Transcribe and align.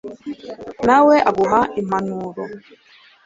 nawe 0.85 1.15
aguhe 1.29 1.61
impanuro 1.81 2.43